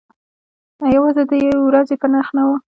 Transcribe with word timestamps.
یوازې 0.95 1.23
د 1.31 1.31
ورځې 1.67 1.95
په 2.01 2.07
نرخ 2.13 2.29
نه 2.37 2.43
و. 2.47 2.49